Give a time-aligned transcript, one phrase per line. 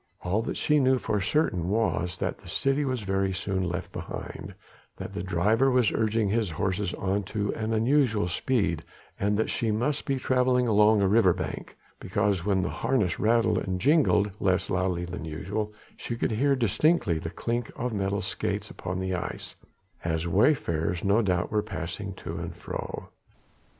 [0.23, 4.55] All that she knew for certain was that the city was very soon left behind,
[4.97, 8.83] that the driver was urging his horses on to unusual speed,
[9.19, 13.59] and that she must be travelling along a river bank, because when the harness rattled
[13.59, 18.71] and jingled less loudly than usual, she could hear distinctly the clink of metal skates
[18.71, 19.53] upon the ice,
[20.03, 23.07] as wayfarers no doubt were passing to and fro.